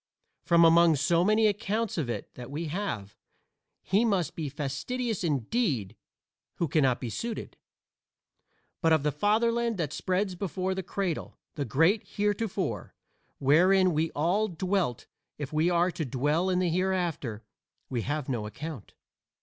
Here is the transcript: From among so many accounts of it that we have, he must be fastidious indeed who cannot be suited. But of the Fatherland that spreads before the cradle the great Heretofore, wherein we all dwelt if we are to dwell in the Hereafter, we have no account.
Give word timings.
From 0.41 0.65
among 0.65 0.95
so 0.95 1.23
many 1.23 1.45
accounts 1.45 1.95
of 1.95 2.09
it 2.09 2.33
that 2.33 2.49
we 2.49 2.65
have, 2.69 3.15
he 3.83 4.03
must 4.03 4.35
be 4.35 4.49
fastidious 4.49 5.23
indeed 5.23 5.95
who 6.55 6.67
cannot 6.67 6.99
be 6.99 7.11
suited. 7.11 7.55
But 8.81 8.93
of 8.93 9.03
the 9.03 9.11
Fatherland 9.11 9.77
that 9.77 9.93
spreads 9.93 10.33
before 10.33 10.73
the 10.73 10.81
cradle 10.81 11.37
the 11.53 11.65
great 11.65 12.01
Heretofore, 12.01 12.95
wherein 13.37 13.93
we 13.93 14.09
all 14.13 14.47
dwelt 14.47 15.05
if 15.37 15.53
we 15.53 15.69
are 15.69 15.91
to 15.91 16.03
dwell 16.03 16.49
in 16.49 16.57
the 16.57 16.69
Hereafter, 16.71 17.43
we 17.87 18.01
have 18.01 18.27
no 18.27 18.47
account. 18.47 18.95